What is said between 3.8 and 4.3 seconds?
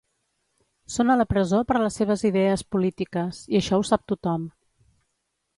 ho sap